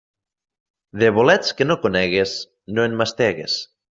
[1.01, 2.35] De bolets que no conegues,
[2.79, 3.59] no en mastegues.